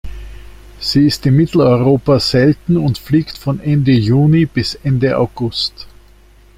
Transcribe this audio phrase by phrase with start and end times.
[0.79, 5.85] Sie ist in Mitteleuropa selten und fliegt von Ende Juni bis Ende August.